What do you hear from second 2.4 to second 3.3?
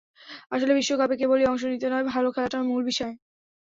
ছিল মূল বিষয়।